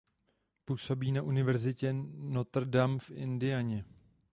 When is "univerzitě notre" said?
1.21-2.65